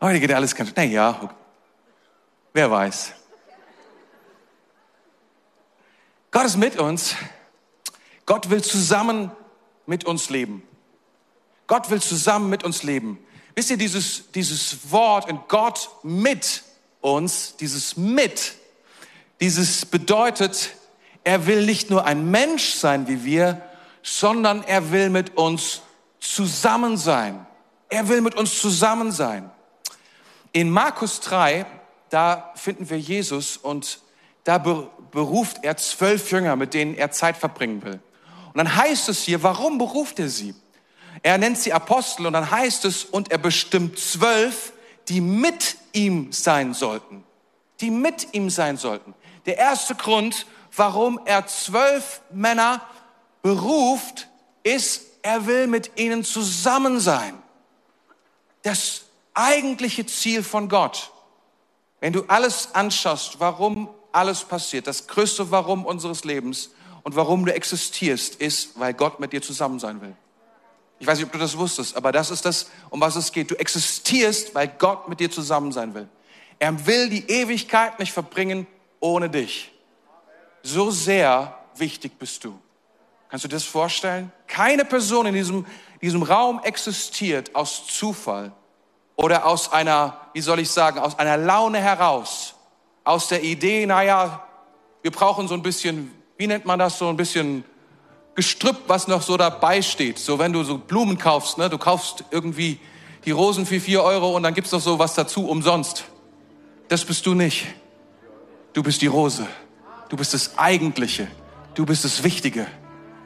[0.00, 0.86] Heute geht alles ganz schnell.
[0.86, 1.34] Naja,
[2.52, 3.12] wer weiß.
[6.30, 7.16] Gott ist mit uns.
[8.26, 9.32] Gott will zusammen
[9.86, 10.62] mit uns leben.
[11.66, 13.18] Gott will zusammen mit uns leben.
[13.54, 16.62] Wisst ihr, dieses, dieses Wort in Gott mit
[17.00, 18.54] uns dieses mit.
[19.40, 20.70] Dieses bedeutet,
[21.24, 23.62] er will nicht nur ein Mensch sein wie wir,
[24.02, 25.82] sondern er will mit uns
[26.20, 27.46] zusammen sein.
[27.88, 29.50] Er will mit uns zusammen sein.
[30.52, 31.66] In Markus 3,
[32.10, 34.00] da finden wir Jesus und
[34.44, 38.00] da beruft er zwölf Jünger, mit denen er Zeit verbringen will.
[38.46, 40.54] Und dann heißt es hier, warum beruft er sie?
[41.22, 44.72] Er nennt sie Apostel und dann heißt es, und er bestimmt zwölf,
[45.08, 47.24] die mit ihm sein sollten.
[47.80, 49.14] Die mit ihm sein sollten.
[49.46, 52.82] Der erste Grund, warum er zwölf Männer
[53.42, 54.28] beruft,
[54.62, 57.34] ist, er will mit ihnen zusammen sein.
[58.62, 59.02] Das
[59.34, 61.12] eigentliche Ziel von Gott.
[62.00, 66.70] Wenn du alles anschaust, warum alles passiert, das größte Warum unseres Lebens
[67.02, 70.16] und warum du existierst, ist, weil Gott mit dir zusammen sein will.
[70.98, 73.50] Ich weiß nicht, ob du das wusstest, aber das ist das, um was es geht.
[73.50, 76.08] Du existierst, weil Gott mit dir zusammen sein will.
[76.58, 78.66] Er will die Ewigkeit nicht verbringen
[79.00, 79.72] ohne dich.
[80.62, 82.58] So sehr wichtig bist du.
[83.28, 84.32] Kannst du dir das vorstellen?
[84.46, 85.66] Keine Person in diesem,
[86.02, 88.52] diesem Raum existiert aus Zufall
[89.16, 92.54] oder aus einer, wie soll ich sagen, aus einer Laune heraus,
[93.04, 94.44] aus der Idee, naja,
[95.02, 97.64] wir brauchen so ein bisschen, wie nennt man das, so ein bisschen
[98.38, 100.16] Gestrüpp, was noch so dabei steht.
[100.16, 102.78] So wenn du so Blumen kaufst, ne, du kaufst irgendwie
[103.24, 106.04] die Rosen für vier Euro und dann gibt's noch so was dazu umsonst.
[106.86, 107.66] Das bist du nicht.
[108.74, 109.44] Du bist die Rose.
[110.08, 111.26] Du bist das Eigentliche.
[111.74, 112.68] Du bist das Wichtige.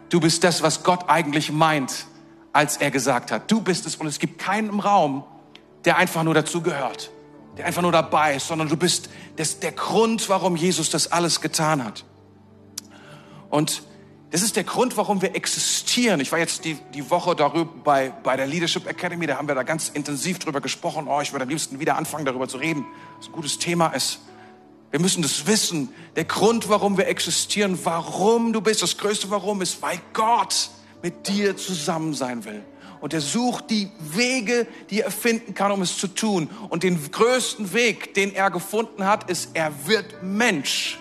[0.08, 2.06] Du bist das, was Gott eigentlich meint,
[2.54, 3.50] als er gesagt hat.
[3.50, 5.24] Du bist es und es gibt keinen im Raum,
[5.84, 7.10] der einfach nur dazu gehört,
[7.58, 11.42] der einfach nur dabei ist, sondern du bist das, der Grund, warum Jesus das alles
[11.42, 12.06] getan hat.
[13.50, 13.82] Und
[14.32, 16.18] das ist der Grund, warum wir existieren.
[16.18, 19.54] Ich war jetzt die, die Woche darüber bei, bei der Leadership Academy, da haben wir
[19.54, 21.06] da ganz intensiv drüber gesprochen.
[21.06, 22.86] Oh, ich würde am liebsten wieder anfangen, darüber zu reden,
[23.18, 24.20] was ein gutes Thema ist.
[24.90, 25.90] Wir müssen das wissen.
[26.16, 30.70] Der Grund, warum wir existieren, warum du bist, das größte Warum ist, weil Gott
[31.02, 32.64] mit dir zusammen sein will.
[33.02, 36.48] Und er sucht die Wege, die er finden kann, um es zu tun.
[36.70, 40.98] Und den größten Weg, den er gefunden hat, ist, er wird Mensch.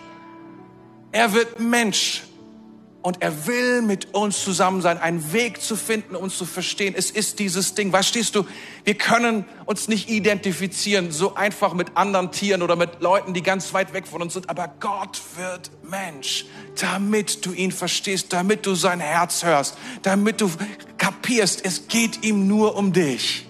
[1.13, 2.23] Er wird Mensch
[3.01, 6.93] und er will mit uns zusammen sein, einen Weg zu finden, uns zu verstehen.
[6.95, 8.45] Es ist dieses Ding, verstehst du,
[8.83, 13.73] wir können uns nicht identifizieren, so einfach mit anderen Tieren oder mit Leuten, die ganz
[13.73, 14.49] weit weg von uns sind.
[14.49, 16.45] Aber Gott wird Mensch,
[16.79, 20.51] damit du ihn verstehst, damit du sein Herz hörst, damit du
[20.97, 23.47] kapierst, es geht ihm nur um dich.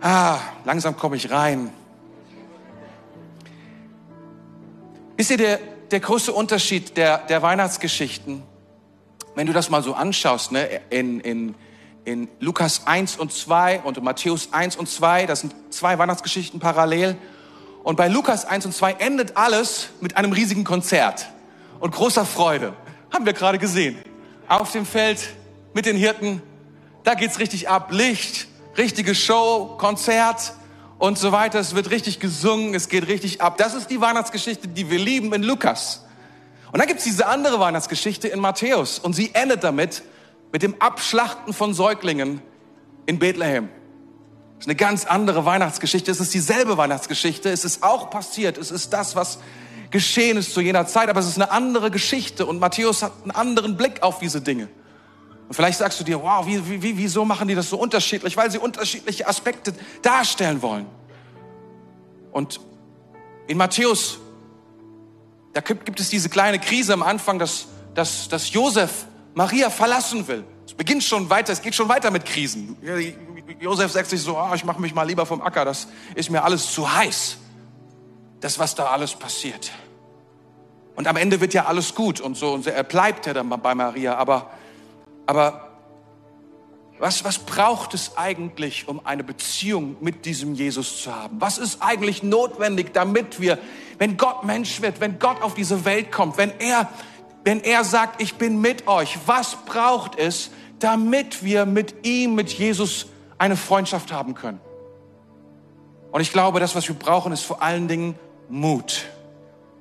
[0.00, 1.70] Ah, langsam komme ich rein.
[5.16, 5.58] Wisst ihr, der,
[5.90, 8.42] der große Unterschied der, der Weihnachtsgeschichten,
[9.34, 11.54] wenn du das mal so anschaust, ne, in, in,
[12.04, 17.16] in Lukas 1 und 2 und Matthäus 1 und 2, das sind zwei Weihnachtsgeschichten parallel.
[17.82, 21.26] Und bei Lukas 1 und 2 endet alles mit einem riesigen Konzert
[21.80, 22.74] und großer Freude.
[23.12, 23.96] Haben wir gerade gesehen.
[24.48, 25.30] Auf dem Feld
[25.72, 26.42] mit den Hirten,
[27.04, 27.90] da geht's richtig ab.
[27.90, 30.52] Licht, richtige Show, Konzert
[31.00, 31.58] und so weiter.
[31.58, 33.56] Es wird richtig gesungen, es geht richtig ab.
[33.56, 36.04] Das ist die Weihnachtsgeschichte, die wir lieben in Lukas.
[36.70, 40.02] Und dann gibt's diese andere Weihnachtsgeschichte in Matthäus und sie endet damit,
[40.52, 42.42] mit dem Abschlachten von Säuglingen
[43.06, 43.68] in Bethlehem.
[44.56, 46.10] Das ist eine ganz andere Weihnachtsgeschichte.
[46.10, 47.50] Es ist dieselbe Weihnachtsgeschichte.
[47.50, 48.58] Es ist auch passiert.
[48.58, 49.38] Es ist das, was
[49.90, 53.30] geschehen ist zu jener Zeit, aber es ist eine andere Geschichte und Matthäus hat einen
[53.30, 54.68] anderen Blick auf diese Dinge.
[55.50, 58.36] Und vielleicht sagst du dir, wow, wie, wie, wieso machen die das so unterschiedlich?
[58.36, 60.86] Weil sie unterschiedliche Aspekte darstellen wollen.
[62.30, 62.60] Und
[63.48, 64.20] in Matthäus,
[65.52, 70.44] da gibt es diese kleine Krise am Anfang, dass, dass, dass Josef Maria verlassen will.
[70.64, 72.76] Es beginnt schon weiter, es geht schon weiter mit Krisen.
[73.58, 76.44] Josef sagt sich so, oh, ich mache mich mal lieber vom Acker, das ist mir
[76.44, 77.38] alles zu heiß.
[78.38, 79.72] Das, was da alles passiert.
[80.94, 83.74] Und am Ende wird ja alles gut und so, und er bleibt ja dann bei
[83.74, 84.52] Maria, aber
[85.30, 85.68] aber
[86.98, 91.40] was, was braucht es eigentlich, um eine Beziehung mit diesem Jesus zu haben?
[91.40, 93.56] Was ist eigentlich notwendig, damit wir,
[93.98, 96.88] wenn Gott Mensch wird, wenn Gott auf diese Welt kommt, wenn er,
[97.44, 102.50] wenn er sagt, ich bin mit euch, was braucht es, damit wir mit ihm, mit
[102.50, 103.06] Jesus
[103.38, 104.60] eine Freundschaft haben können?
[106.10, 109.06] Und ich glaube, das, was wir brauchen, ist vor allen Dingen Mut.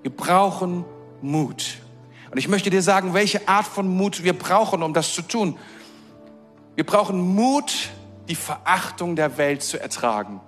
[0.04, 0.86] Wir brauchen
[1.24, 1.80] Mut.
[2.32, 5.58] Und ich möchte dir sagen, welche Art von Mut wir brauchen, um das zu tun.
[6.76, 7.90] Wir brauchen Mut,
[8.28, 10.40] die Verachtung der Welt zu ertragen.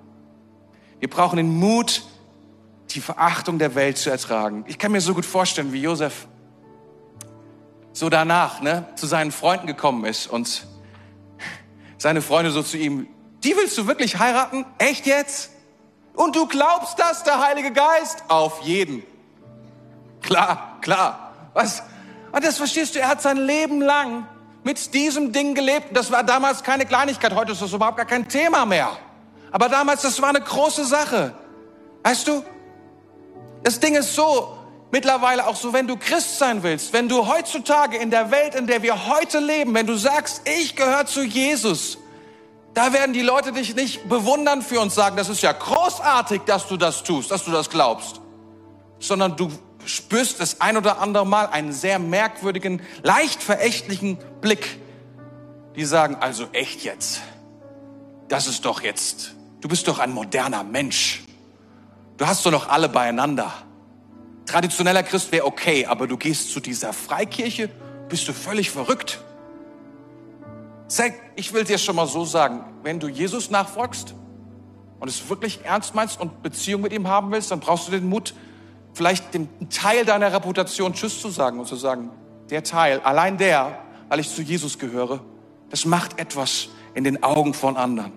[1.00, 2.04] Wir brauchen den Mut,
[2.92, 4.64] die Verachtung der Welt zu ertragen.
[4.68, 6.28] Ich kann mir so gut vorstellen, wie Josef
[7.94, 10.68] so danach ne, zu seinen Freunden gekommen ist und
[11.98, 13.08] seine Freunde so zu ihm,
[13.44, 14.66] die willst du wirklich heiraten?
[14.78, 15.52] Echt jetzt?
[16.14, 18.24] Und du glaubst das, der Heilige Geist?
[18.28, 19.04] Auf jeden.
[20.22, 21.31] Klar, klar.
[21.54, 21.84] Was?
[22.32, 24.28] Und das verstehst du, er hat sein Leben lang
[24.64, 25.96] mit diesem Ding gelebt.
[25.96, 28.98] Das war damals keine Kleinigkeit, heute ist das überhaupt gar kein Thema mehr.
[29.52, 31.34] Aber damals, das war eine große Sache.
[32.04, 32.44] Weißt du,
[33.64, 34.58] das Ding ist so,
[34.92, 38.68] mittlerweile auch so, wenn du Christ sein willst, wenn du heutzutage in der Welt, in
[38.68, 41.98] der wir heute leben, wenn du sagst, ich gehöre zu Jesus,
[42.74, 46.68] da werden die Leute dich nicht bewundern für uns sagen, das ist ja großartig, dass
[46.68, 48.22] du das tust, dass du das glaubst,
[49.00, 49.50] sondern du
[49.86, 54.80] spürst das ein oder andere Mal einen sehr merkwürdigen, leicht verächtlichen Blick.
[55.76, 57.22] Die sagen, also echt jetzt,
[58.28, 61.24] das ist doch jetzt, du bist doch ein moderner Mensch.
[62.18, 63.52] Du hast doch noch alle beieinander.
[64.46, 67.70] Traditioneller Christ wäre okay, aber du gehst zu dieser Freikirche,
[68.10, 69.22] bist du völlig verrückt.
[71.36, 74.14] Ich will dir schon mal so sagen, wenn du Jesus nachfolgst
[75.00, 78.08] und es wirklich ernst meinst und Beziehung mit ihm haben willst, dann brauchst du den
[78.08, 78.34] Mut,
[78.94, 82.12] vielleicht dem Teil deiner Reputation Tschüss zu sagen und zu sagen,
[82.50, 83.78] der Teil, allein der,
[84.10, 85.22] weil ich zu Jesus gehöre,
[85.70, 88.12] das macht etwas in den Augen von anderen.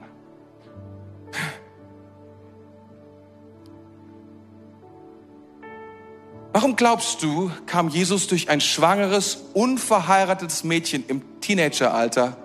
[6.52, 12.36] Warum glaubst du, kam Jesus durch ein schwangeres, unverheiratetes Mädchen im Teenageralter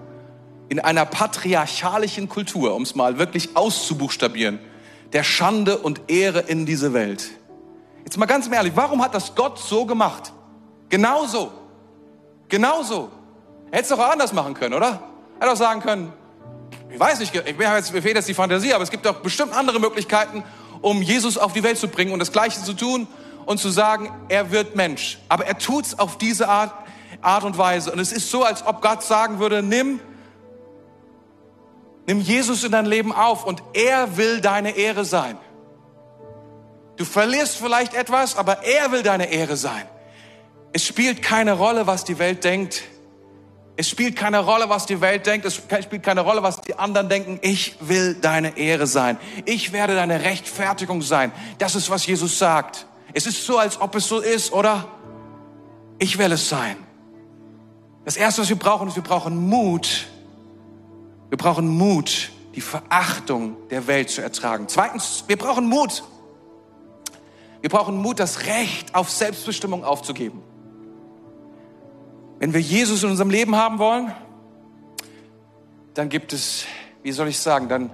[0.67, 4.59] in einer patriarchalischen Kultur, um es mal wirklich auszubuchstabieren,
[5.13, 7.38] der Schande und Ehre in diese Welt?
[8.03, 10.33] Jetzt mal ganz ehrlich, warum hat das Gott so gemacht?
[10.89, 11.51] Genauso.
[12.47, 13.09] Genauso.
[13.71, 15.01] Er hätte es doch auch anders machen können, oder?
[15.39, 16.11] Er hätte auch sagen können,
[16.91, 19.21] ich weiß nicht, ich habe jetzt, mir fehlt jetzt die Fantasie, aber es gibt doch
[19.21, 20.43] bestimmt andere Möglichkeiten,
[20.81, 23.07] um Jesus auf die Welt zu bringen und das Gleiche zu tun
[23.45, 25.19] und zu sagen, er wird Mensch.
[25.29, 26.73] Aber er tut es auf diese Art,
[27.21, 27.91] Art und Weise.
[27.91, 29.99] Und es ist so, als ob Gott sagen würde, nimm,
[32.07, 35.37] nimm Jesus in dein Leben auf und er will deine Ehre sein.
[36.99, 39.85] Du verlierst vielleicht etwas, aber er will deine Ehre sein.
[40.73, 42.83] Es spielt keine Rolle, was die Welt denkt.
[43.77, 45.45] Es spielt keine Rolle, was die Welt denkt.
[45.45, 47.39] Es spielt keine Rolle, was die anderen denken.
[47.41, 49.17] Ich will deine Ehre sein.
[49.45, 51.31] Ich werde deine Rechtfertigung sein.
[51.57, 52.85] Das ist, was Jesus sagt.
[53.13, 54.85] Es ist so, als ob es so ist, oder?
[55.99, 56.75] Ich will es sein.
[58.03, 60.07] Das Erste, was wir brauchen, ist, wir brauchen Mut.
[61.29, 64.65] Wir brauchen Mut, die Verachtung der Welt zu ertragen.
[64.67, 66.03] Zweitens, wir brauchen Mut,
[67.61, 70.41] wir brauchen Mut, das Recht auf Selbstbestimmung aufzugeben.
[72.39, 74.13] Wenn wir Jesus in unserem Leben haben wollen,
[75.93, 76.65] dann gibt es,
[77.03, 77.89] wie soll ich sagen, dann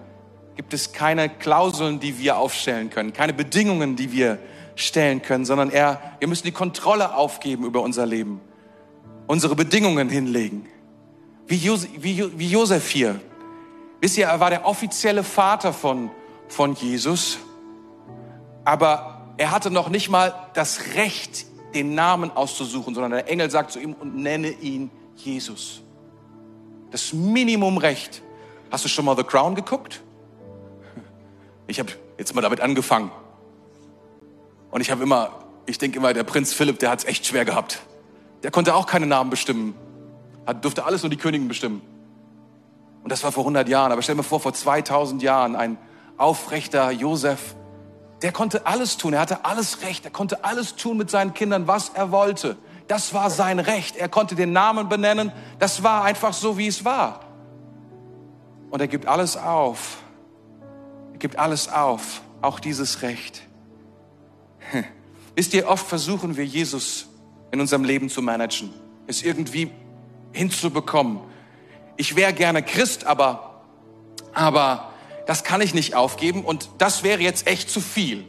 [0.56, 4.38] gibt es keine Klauseln, die wir aufstellen können, keine Bedingungen, die wir
[4.75, 8.41] stellen können, sondern er, wir müssen die Kontrolle aufgeben über unser Leben,
[9.25, 10.67] unsere Bedingungen hinlegen.
[11.47, 13.19] Wie, Josef, wie, wie Josef hier.
[14.01, 16.12] Wisst ihr, er war der offizielle Vater von,
[16.47, 17.39] von Jesus,
[18.63, 23.71] aber er hatte noch nicht mal das Recht, den Namen auszusuchen, sondern der Engel sagt
[23.71, 25.82] zu ihm und nenne ihn Jesus.
[26.91, 28.21] Das Minimumrecht.
[28.71, 30.02] Hast du schon mal The Crown geguckt?
[31.67, 33.10] Ich habe jetzt mal damit angefangen.
[34.69, 35.32] Und ich habe immer,
[35.65, 37.80] ich denke immer, der Prinz Philipp, der hat es echt schwer gehabt.
[38.43, 39.74] Der konnte auch keine Namen bestimmen.
[40.45, 41.82] Hat, durfte alles nur die Königin bestimmen.
[43.02, 43.91] Und das war vor 100 Jahren.
[43.91, 45.80] Aber stell dir vor, vor 2000 Jahren ein
[46.17, 47.56] aufrechter Josef,
[48.21, 49.13] der konnte alles tun.
[49.13, 50.06] Er hatte alles Recht.
[50.06, 52.58] Er konnte alles tun mit seinen Kindern, was er wollte.
[52.88, 53.95] Das war sein Recht.
[53.95, 55.32] Er konnte den Namen benennen.
[55.60, 57.21] Das war einfach so, wie es war.
[58.69, 59.97] Und er gibt alles auf.
[61.13, 62.21] Er gibt alles auf.
[62.41, 63.41] Auch dieses Recht.
[65.36, 67.08] Wisst ihr, oft versuchen wir Jesus
[67.51, 68.73] in unserem Leben zu managen.
[69.08, 69.71] Es irgendwie
[70.32, 71.19] hinzubekommen.
[71.97, 73.62] Ich wäre gerne Christ, aber,
[74.34, 74.91] aber
[75.25, 78.25] das kann ich nicht aufgeben und das wäre jetzt echt zu viel.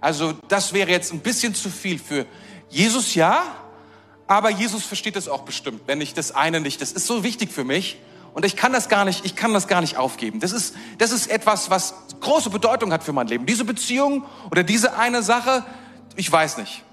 [0.00, 2.26] Also das wäre jetzt ein bisschen zu viel für
[2.68, 3.42] Jesus, ja,
[4.26, 7.50] aber Jesus versteht es auch bestimmt, wenn ich das eine nicht, das ist so wichtig
[7.50, 7.98] für mich
[8.34, 10.40] und ich kann das gar nicht, ich kann das gar nicht aufgeben.
[10.40, 13.46] Das ist, das ist etwas, was große Bedeutung hat für mein Leben.
[13.46, 15.64] Diese Beziehung oder diese eine Sache,
[16.14, 16.84] ich weiß nicht.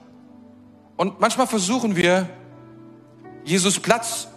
[0.98, 2.30] Und manchmal versuchen wir,
[3.44, 4.28] Jesus Platz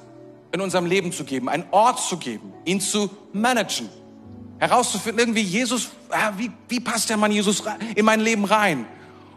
[0.52, 3.88] in unserem Leben zu geben, einen Ort zu geben, ihn zu managen
[4.58, 5.90] herauszufinden, irgendwie Jesus,
[6.36, 7.62] wie, wie passt der Mann Jesus
[7.94, 8.86] in mein Leben rein?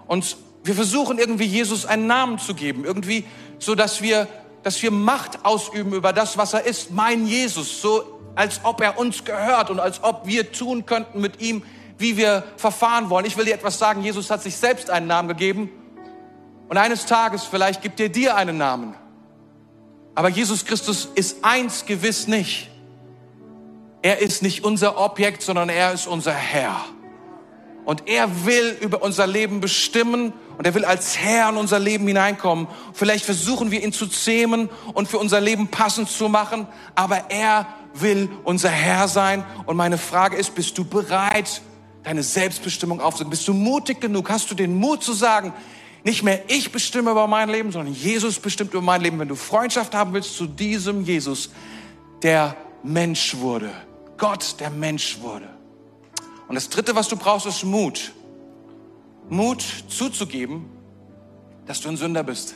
[0.08, 3.26] Und wir versuchen irgendwie Jesus einen Namen zu geben, irgendwie
[3.60, 4.28] so, dass wir,
[4.64, 8.98] dass wir Macht ausüben über das, was er ist, mein Jesus, so als ob er
[8.98, 11.64] uns gehört und als ob wir tun könnten mit ihm,
[11.98, 13.26] wie wir verfahren wollen.
[13.26, 15.70] Ich will dir etwas sagen, Jesus hat sich selbst einen Namen gegeben
[16.70, 18.96] und eines Tages vielleicht gibt er dir einen Namen.
[20.16, 22.71] Aber Jesus Christus ist eins gewiss nicht.
[24.02, 26.86] Er ist nicht unser Objekt, sondern er ist unser Herr.
[27.86, 32.08] Und er will über unser Leben bestimmen und er will als Herr in unser Leben
[32.08, 32.68] hineinkommen.
[32.94, 37.68] Vielleicht versuchen wir ihn zu zähmen und für unser Leben passend zu machen, aber er
[37.96, 39.44] will unser Herr sein.
[39.66, 41.62] Und meine Frage ist, bist du bereit,
[42.04, 43.32] deine Selbstbestimmung aufzunehmen?
[43.32, 44.30] Bist du mutig genug?
[44.30, 45.54] Hast du den Mut zu sagen,
[46.04, 49.20] nicht mehr ich bestimme über mein Leben, sondern Jesus bestimmt über mein Leben.
[49.20, 51.52] Wenn du Freundschaft haben willst zu diesem Jesus,
[52.24, 53.72] der Mensch wurde,
[54.22, 55.50] Gott, der Mensch wurde.
[56.48, 58.14] Und das Dritte, was du brauchst, ist Mut.
[59.30, 60.70] Mut zuzugeben,
[61.66, 62.54] dass du ein Sünder bist.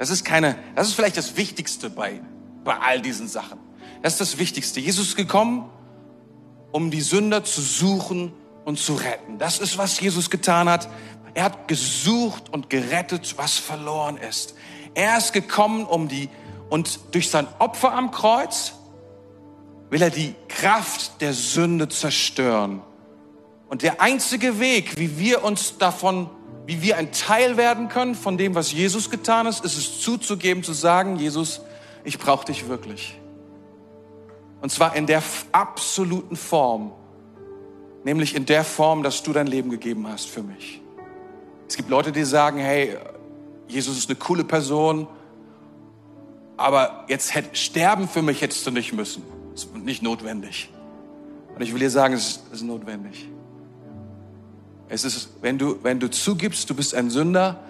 [0.00, 2.20] Das ist keine, das ist vielleicht das Wichtigste bei,
[2.64, 3.60] bei all diesen Sachen.
[4.02, 4.80] Das ist das Wichtigste.
[4.80, 5.70] Jesus ist gekommen,
[6.72, 8.32] um die Sünder zu suchen
[8.64, 9.38] und zu retten.
[9.38, 10.88] Das ist, was Jesus getan hat.
[11.34, 14.56] Er hat gesucht und gerettet, was verloren ist.
[14.94, 16.28] Er ist gekommen, um die,
[16.68, 18.72] und durch sein Opfer am Kreuz
[19.90, 22.80] will er die Kraft der Sünde zerstören.
[23.68, 26.30] Und der einzige Weg, wie wir uns davon,
[26.66, 30.62] wie wir ein Teil werden können von dem, was Jesus getan ist, ist es zuzugeben,
[30.62, 31.60] zu sagen, Jesus,
[32.04, 33.20] ich brauche dich wirklich.
[34.60, 35.22] Und zwar in der
[35.52, 36.92] absoluten Form,
[38.04, 40.80] nämlich in der Form, dass du dein Leben gegeben hast für mich.
[41.68, 42.96] Es gibt Leute, die sagen, hey,
[43.68, 45.06] Jesus ist eine coole Person,
[46.56, 49.39] aber jetzt hätte, sterben für mich hättest du nicht müssen.
[49.64, 50.70] Ist nicht notwendig.
[51.54, 53.28] Und ich will dir sagen, es ist notwendig.
[54.88, 57.60] Es ist, wenn du, wenn du zugibst, du bist ein Sünder,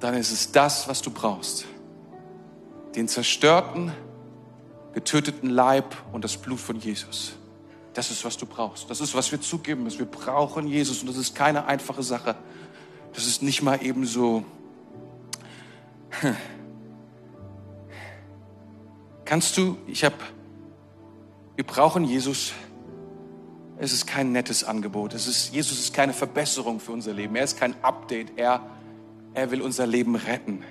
[0.00, 1.64] dann ist es das, was du brauchst.
[2.94, 3.92] Den zerstörten,
[4.92, 7.32] getöteten Leib und das Blut von Jesus.
[7.94, 8.90] Das ist, was du brauchst.
[8.90, 10.00] Das ist, was wir zugeben müssen.
[10.00, 12.36] Wir brauchen Jesus und das ist keine einfache Sache.
[13.14, 14.44] Das ist nicht mal eben so.
[19.24, 20.16] Kannst du, ich habe
[21.60, 22.52] wir brauchen Jesus.
[23.76, 25.12] Es ist kein nettes Angebot.
[25.12, 27.36] Es ist, Jesus ist keine Verbesserung für unser Leben.
[27.36, 28.28] Er ist kein Update.
[28.36, 28.62] Er,
[29.34, 30.64] er will unser Leben retten.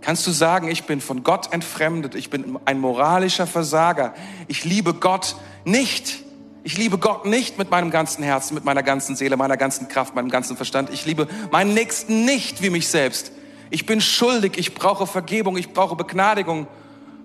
[0.00, 4.14] Kannst du sagen, ich bin von Gott entfremdet, ich bin ein moralischer Versager,
[4.46, 6.22] ich liebe Gott nicht.
[6.62, 10.14] Ich liebe Gott nicht mit meinem ganzen Herzen, mit meiner ganzen Seele, meiner ganzen Kraft,
[10.14, 10.90] meinem ganzen Verstand.
[10.90, 13.32] Ich liebe meinen Nächsten nicht wie mich selbst.
[13.70, 16.68] Ich bin schuldig, ich brauche Vergebung, ich brauche Begnadigung.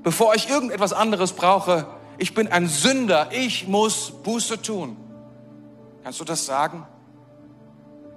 [0.01, 1.85] Bevor ich irgendetwas anderes brauche,
[2.17, 4.97] ich bin ein Sünder, ich muss Buße tun.
[6.03, 6.85] Kannst du das sagen?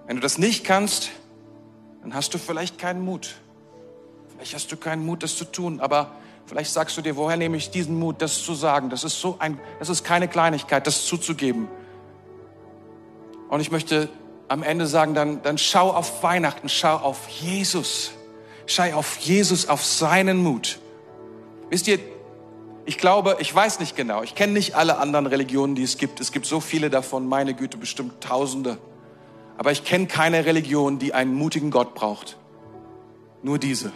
[0.07, 1.11] Wenn du das nicht kannst,
[2.03, 3.37] dann hast du vielleicht keinen Mut.
[4.29, 6.13] Vielleicht hast du keinen Mut, das zu tun, aber
[6.47, 8.89] vielleicht sagst du dir, woher nehme ich diesen Mut, das zu sagen?
[8.89, 11.69] Das ist so ein, das ist keine Kleinigkeit, das zuzugeben.
[13.49, 14.09] Und ich möchte
[14.49, 18.12] am Ende sagen, dann, dann schau auf Weihnachten, schau auf Jesus.
[18.66, 20.79] Schau auf Jesus, auf seinen Mut.
[21.70, 21.99] Wisst ihr,
[22.89, 26.20] ich glaube, ich weiß nicht genau, ich kenne nicht alle anderen Religionen, die es gibt.
[26.20, 28.78] Es gibt so viele davon, meine Güte, bestimmt Tausende.
[29.59, 32.39] Aber ich kenne keine Religion, die einen mutigen Gott braucht.
[33.43, 33.93] Nur diese.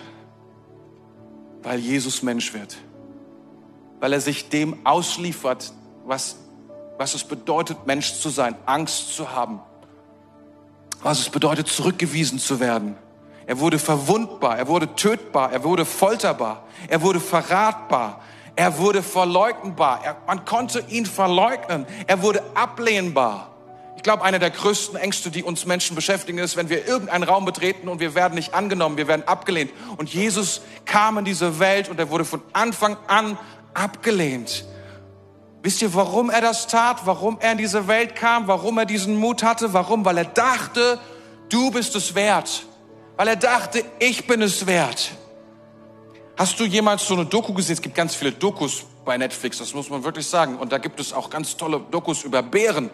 [1.62, 2.76] Weil Jesus Mensch wird.
[3.98, 5.72] Weil er sich dem ausliefert,
[6.04, 6.36] was,
[6.98, 9.60] was es bedeutet, Mensch zu sein, Angst zu haben.
[11.02, 12.96] Was es bedeutet, zurückgewiesen zu werden.
[13.46, 18.20] Er wurde verwundbar, er wurde tötbar, er wurde folterbar, er wurde verratbar,
[18.56, 20.00] er wurde verleugnbar.
[20.04, 21.86] Er, man konnte ihn verleugnen.
[22.06, 23.48] Er wurde ablehnbar.
[23.96, 27.44] Ich glaube, eine der größten Ängste, die uns Menschen beschäftigen, ist, wenn wir irgendeinen Raum
[27.44, 29.70] betreten und wir werden nicht angenommen, wir werden abgelehnt.
[29.96, 33.38] Und Jesus kam in diese Welt und er wurde von Anfang an
[33.74, 34.64] abgelehnt.
[35.62, 37.06] Wisst ihr, warum er das tat?
[37.06, 38.48] Warum er in diese Welt kam?
[38.48, 39.72] Warum er diesen Mut hatte?
[39.72, 40.04] Warum?
[40.04, 40.98] Weil er dachte,
[41.48, 42.66] du bist es wert.
[43.16, 45.12] Weil er dachte, ich bin es wert.
[46.42, 47.74] Hast du jemals so eine Doku gesehen?
[47.74, 50.56] Es gibt ganz viele Dokus bei Netflix, das muss man wirklich sagen.
[50.56, 52.90] Und da gibt es auch ganz tolle Dokus über Bären.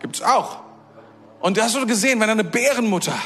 [0.00, 0.64] Gibt's auch.
[1.38, 3.16] Und hast du gesehen, wenn eine Bärenmutter,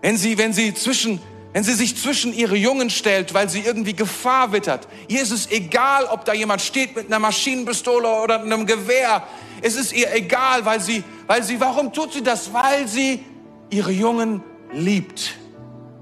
[0.00, 1.20] wenn sie, wenn sie zwischen,
[1.52, 4.86] wenn sie sich zwischen ihre Jungen stellt, weil sie irgendwie Gefahr wittert.
[5.08, 9.24] Ihr ist es egal, ob da jemand steht mit einer Maschinenpistole oder einem Gewehr.
[9.60, 12.52] Es ist ihr egal, weil sie, weil sie, warum tut sie das?
[12.52, 13.24] Weil sie
[13.70, 14.40] ihre Jungen
[14.72, 15.34] liebt.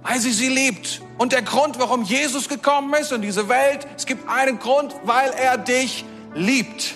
[0.03, 1.03] Weil sie sie liebt.
[1.19, 5.31] Und der Grund, warum Jesus gekommen ist in diese Welt, es gibt einen Grund, weil
[5.31, 6.95] er dich liebt.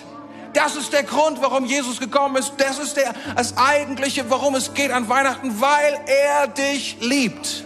[0.53, 2.53] Das ist der Grund, warum Jesus gekommen ist.
[2.57, 7.63] Das ist der, das eigentliche, warum es geht an Weihnachten, weil er dich liebt.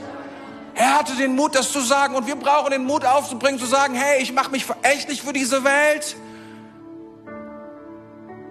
[0.74, 2.16] Er hatte den Mut, das zu sagen.
[2.16, 5.64] Und wir brauchen den Mut aufzubringen, zu sagen, hey, ich mache mich verächtlich für diese
[5.64, 6.16] Welt.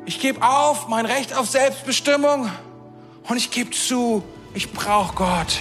[0.05, 2.51] Ich gebe auf mein Recht auf Selbstbestimmung.
[3.29, 4.23] Und ich gebe zu,
[4.55, 5.61] ich brauche Gott.